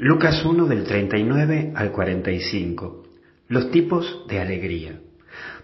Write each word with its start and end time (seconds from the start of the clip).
Lucas 0.00 0.44
1 0.44 0.66
del 0.66 0.84
39 0.84 1.72
al 1.74 1.90
45. 1.90 3.02
Los 3.48 3.68
tipos 3.72 4.26
de 4.28 4.38
alegría. 4.38 5.00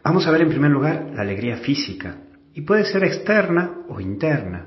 Vamos 0.02 0.26
a 0.26 0.32
ver 0.32 0.42
en 0.42 0.48
primer 0.48 0.72
lugar 0.72 1.12
la 1.14 1.22
alegría 1.22 1.58
física. 1.58 2.16
Y 2.52 2.62
puede 2.62 2.84
ser 2.84 3.04
externa 3.04 3.82
o 3.88 4.00
interna. 4.00 4.66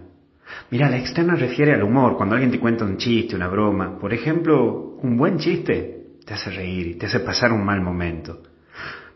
Mira, 0.71 0.89
la 0.89 0.97
externa 0.97 1.35
refiere 1.35 1.73
al 1.73 1.83
humor, 1.83 2.15
cuando 2.15 2.35
alguien 2.35 2.51
te 2.51 2.61
cuenta 2.61 2.85
un 2.85 2.95
chiste, 2.95 3.35
una 3.35 3.49
broma. 3.49 3.99
Por 3.99 4.13
ejemplo, 4.13 4.95
un 5.01 5.17
buen 5.17 5.37
chiste 5.37 6.13
te 6.25 6.33
hace 6.33 6.49
reír 6.49 6.87
y 6.87 6.95
te 6.95 7.07
hace 7.07 7.19
pasar 7.19 7.51
un 7.51 7.65
mal 7.65 7.81
momento. 7.81 8.43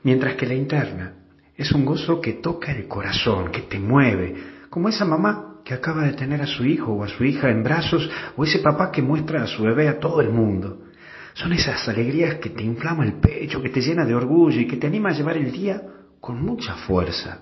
Mientras 0.03 0.35
que 0.35 0.47
la 0.47 0.55
interna 0.55 1.13
es 1.55 1.71
un 1.71 1.85
gozo 1.85 2.19
que 2.19 2.33
toca 2.33 2.73
el 2.73 2.89
corazón, 2.89 3.51
que 3.51 3.61
te 3.61 3.79
mueve, 3.79 4.35
como 4.69 4.89
esa 4.89 5.05
mamá 5.05 5.50
que 5.63 5.73
acaba 5.73 6.03
de 6.03 6.13
tener 6.13 6.41
a 6.41 6.47
su 6.47 6.65
hijo 6.65 6.93
o 6.93 7.03
a 7.03 7.07
su 7.07 7.23
hija 7.23 7.49
en 7.49 7.63
brazos, 7.63 8.09
o 8.35 8.43
ese 8.43 8.59
papá 8.59 8.91
que 8.91 9.01
muestra 9.01 9.43
a 9.43 9.47
su 9.47 9.63
bebé 9.63 9.87
a 9.87 9.99
todo 9.99 10.21
el 10.21 10.29
mundo. 10.29 10.87
Son 11.33 11.53
esas 11.53 11.87
alegrías 11.87 12.35
que 12.35 12.49
te 12.49 12.63
inflama 12.63 13.05
el 13.05 13.13
pecho, 13.13 13.61
que 13.61 13.69
te 13.69 13.81
llena 13.81 14.05
de 14.05 14.15
orgullo 14.15 14.59
y 14.59 14.67
que 14.67 14.77
te 14.77 14.87
anima 14.87 15.09
a 15.09 15.13
llevar 15.13 15.37
el 15.37 15.51
día 15.51 15.81
con 16.19 16.43
mucha 16.43 16.75
fuerza. 16.75 17.39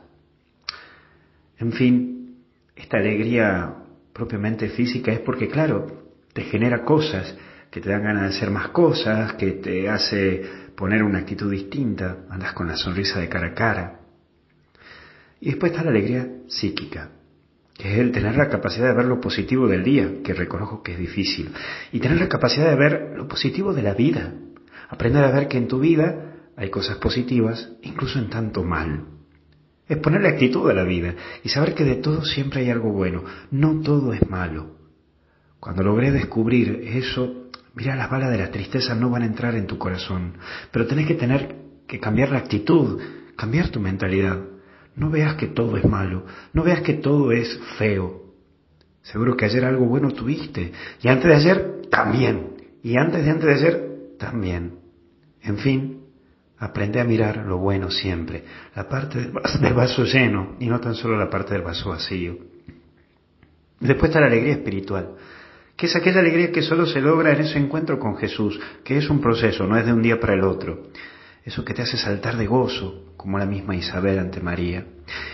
En 1.58 1.72
fin, 1.74 2.38
esta 2.76 2.98
alegría 2.98 3.76
propiamente 4.14 4.70
física 4.70 5.12
es 5.12 5.20
porque, 5.20 5.48
claro, 5.48 5.88
te 6.34 6.44
genera 6.44 6.84
cosas, 6.84 7.36
que 7.72 7.82
te 7.82 7.90
dan 7.90 8.04
ganas 8.04 8.24
de 8.24 8.38
hacer 8.38 8.50
más 8.50 8.70
cosas, 8.70 9.34
que 9.34 9.52
te 9.54 9.90
hace 9.90 10.42
poner 10.76 11.04
una 11.04 11.20
actitud 11.20 11.52
distinta, 11.52 12.26
andas 12.30 12.54
con 12.54 12.68
la 12.68 12.78
sonrisa 12.78 13.20
de 13.20 13.30
cara 13.30 13.48
a 13.48 13.54
cara. 13.54 14.00
Y 15.42 15.48
después 15.48 15.72
está 15.72 15.84
la 15.84 15.92
alegría 15.92 16.28
psíquica, 16.48 17.12
que 17.80 17.94
es 17.94 18.00
el 18.00 18.12
tener 18.12 18.36
la 18.36 18.50
capacidad 18.50 18.90
de 18.90 18.94
ver 18.94 19.06
lo 19.06 19.22
positivo 19.22 19.66
del 19.66 19.86
día, 19.86 20.22
que 20.22 20.34
reconozco 20.34 20.84
que 20.84 20.92
es 20.92 21.00
difícil, 21.00 21.50
y 21.94 22.02
tener 22.02 22.20
la 22.20 22.28
capacidad 22.28 22.70
de 22.70 22.76
ver 22.76 23.14
lo 23.16 23.26
positivo 23.26 23.74
de 23.74 23.82
la 23.82 23.94
vida, 23.94 24.34
aprender 24.90 25.24
a 25.24 25.32
ver 25.32 25.48
que 25.48 25.58
en 25.58 25.70
tu 25.70 25.80
vida 25.80 26.36
hay 26.58 26.70
cosas 26.70 26.98
positivas, 26.98 27.72
incluso 27.82 28.20
en 28.20 28.30
tanto 28.30 28.66
mal. 28.66 29.06
Es 29.88 29.98
poner 29.98 30.22
la 30.22 30.28
actitud 30.28 30.70
a 30.70 30.74
la 30.74 30.84
vida 30.84 31.16
y 31.42 31.48
saber 31.48 31.74
que 31.74 31.86
de 31.86 31.96
todo 31.96 32.26
siempre 32.26 32.60
hay 32.60 32.70
algo 32.70 32.92
bueno, 32.92 33.24
no 33.50 33.80
todo 33.80 34.12
es 34.12 34.30
malo. 34.30 34.76
Cuando 35.62 35.82
logré 35.82 36.12
descubrir 36.12 36.82
eso, 36.84 37.50
mira, 37.76 37.96
las 37.96 38.10
balas 38.10 38.30
de 38.30 38.40
la 38.40 38.52
tristeza 38.52 38.94
no 38.94 39.10
van 39.10 39.22
a 39.22 39.28
entrar 39.28 39.56
en 39.56 39.68
tu 39.68 39.78
corazón, 39.78 40.34
pero 40.72 40.86
tenés 40.86 41.08
que 41.08 41.16
tener 41.16 41.56
que 41.88 42.02
cambiar 42.02 42.30
la 42.32 42.40
actitud, 42.40 43.00
cambiar 43.38 43.70
tu 43.70 43.80
mentalidad. 43.80 44.38
No 44.96 45.10
veas 45.10 45.36
que 45.36 45.48
todo 45.48 45.78
es 45.78 45.86
malo, 45.86 46.26
no 46.54 46.64
veas 46.64 46.82
que 46.82 46.94
todo 46.94 47.32
es 47.32 47.60
feo. 47.78 48.24
Seguro 49.02 49.36
que 49.38 49.46
ayer 49.46 49.64
algo 49.64 49.86
bueno 49.86 50.12
tuviste, 50.12 50.72
y 51.02 51.08
antes 51.08 51.26
de 51.26 51.36
ayer 51.36 51.82
también, 51.90 52.58
y 52.84 52.98
antes 52.98 53.24
de 53.24 53.32
antes 53.32 53.46
de 53.46 53.54
ayer 53.54 53.90
también. 54.18 54.80
En 55.42 55.58
fin, 55.58 56.02
aprende 56.58 57.00
a 57.00 57.06
mirar 57.06 57.38
lo 57.46 57.58
bueno 57.58 57.90
siempre, 57.90 58.44
la 58.76 58.88
parte 58.88 59.32
del 59.62 59.74
vaso 59.74 60.04
lleno 60.04 60.58
y 60.60 60.68
no 60.68 60.80
tan 60.80 60.96
solo 60.96 61.18
la 61.18 61.30
parte 61.30 61.54
del 61.54 61.64
vaso 61.64 61.90
vacío. 61.90 62.38
Después 63.80 64.10
está 64.10 64.20
la 64.20 64.28
alegría 64.28 64.54
espiritual, 64.54 65.16
que 65.78 65.86
es 65.86 65.96
aquella 65.96 66.20
alegría 66.20 66.52
que 66.52 66.62
solo 66.62 66.86
se 66.86 67.00
logra 67.00 67.32
en 67.32 67.42
ese 67.42 67.58
encuentro 67.58 67.98
con 67.98 68.18
Jesús, 68.18 68.60
que 68.84 68.98
es 68.98 69.10
un 69.10 69.22
proceso, 69.22 69.66
no 69.66 69.78
es 69.78 69.86
de 69.86 69.94
un 69.94 70.02
día 70.02 70.20
para 70.20 70.34
el 70.34 70.44
otro 70.44 70.90
eso 71.50 71.66
que 71.66 71.74
te 71.74 71.82
hace 71.82 71.98
saltar 71.98 72.38
de 72.38 72.48
gozo, 72.48 73.09
como 73.20 73.38
la 73.38 73.46
misma 73.46 73.76
Isabel 73.76 74.18
ante 74.18 74.40
María, 74.40 74.86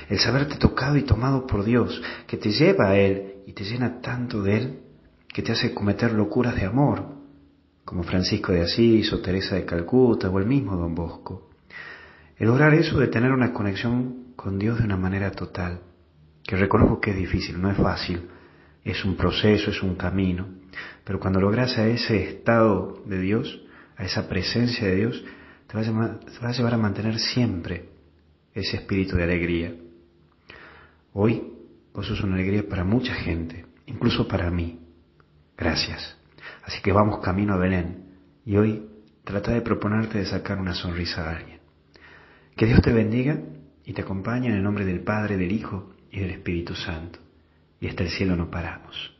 el 0.09 0.17
saberte 0.17 0.55
tocado 0.55 0.97
y 0.97 1.03
tomado 1.03 1.45
por 1.45 1.63
Dios, 1.63 2.01
que 2.25 2.35
te 2.35 2.49
lleva 2.49 2.89
a 2.89 2.97
Él 2.97 3.43
y 3.45 3.53
te 3.53 3.63
llena 3.63 4.01
tanto 4.01 4.41
de 4.41 4.57
Él, 4.57 4.79
que 5.31 5.43
te 5.43 5.51
hace 5.51 5.71
cometer 5.71 6.11
locuras 6.11 6.55
de 6.55 6.65
amor, 6.65 7.05
como 7.85 8.01
Francisco 8.01 8.51
de 8.51 8.63
Asís 8.63 9.13
o 9.13 9.21
Teresa 9.21 9.53
de 9.53 9.65
Calcuta 9.65 10.31
o 10.31 10.39
el 10.39 10.47
mismo 10.47 10.75
Don 10.75 10.95
Bosco. 10.95 11.51
El 12.37 12.47
lograr 12.47 12.73
eso 12.73 12.97
de 12.97 13.05
tener 13.05 13.31
una 13.31 13.53
conexión 13.53 14.33
con 14.35 14.57
Dios 14.57 14.79
de 14.79 14.85
una 14.85 14.97
manera 14.97 15.29
total, 15.29 15.81
que 16.43 16.55
reconozco 16.55 16.99
que 16.99 17.11
es 17.11 17.17
difícil, 17.17 17.61
no 17.61 17.69
es 17.69 17.77
fácil, 17.77 18.27
es 18.83 19.05
un 19.05 19.15
proceso, 19.15 19.69
es 19.69 19.83
un 19.83 19.93
camino, 19.93 20.47
pero 21.03 21.19
cuando 21.19 21.39
logras 21.39 21.77
a 21.77 21.87
ese 21.87 22.23
estado 22.23 23.03
de 23.05 23.19
Dios, 23.19 23.61
a 23.95 24.05
esa 24.05 24.27
presencia 24.27 24.87
de 24.87 24.95
Dios, 24.95 25.23
te 25.67 25.75
va, 25.75 25.81
a 25.81 26.51
llevar, 26.51 26.73
a 26.73 26.77
mantener 26.77 27.19
siempre 27.19 27.89
ese 28.53 28.77
espíritu 28.77 29.15
de 29.15 29.23
alegría. 29.23 29.75
Hoy 31.13 31.53
vos 31.93 32.07
sos 32.07 32.21
una 32.21 32.35
alegría 32.35 32.67
para 32.67 32.83
mucha 32.83 33.13
gente, 33.13 33.65
incluso 33.85 34.27
para 34.27 34.49
mí. 34.51 34.79
Gracias. 35.57 36.17
Así 36.63 36.81
que 36.81 36.91
vamos 36.91 37.19
camino 37.19 37.53
a 37.53 37.57
Belén 37.57 38.05
y 38.45 38.57
hoy 38.57 38.89
trata 39.23 39.51
de 39.51 39.61
proponerte 39.61 40.19
de 40.19 40.25
sacar 40.25 40.59
una 40.59 40.73
sonrisa 40.73 41.23
a 41.23 41.37
alguien. 41.37 41.59
Que 42.55 42.65
Dios 42.65 42.81
te 42.81 42.93
bendiga 42.93 43.39
y 43.83 43.93
te 43.93 44.01
acompañe 44.01 44.47
en 44.47 44.55
el 44.55 44.63
nombre 44.63 44.85
del 44.85 45.01
Padre, 45.01 45.37
del 45.37 45.51
Hijo 45.51 45.93
y 46.11 46.19
del 46.19 46.31
Espíritu 46.31 46.75
Santo. 46.75 47.19
Y 47.79 47.87
hasta 47.87 48.03
el 48.03 48.09
cielo 48.09 48.35
no 48.35 48.49
paramos. 48.49 49.14